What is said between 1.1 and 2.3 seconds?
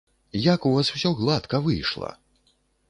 гладка выйшла!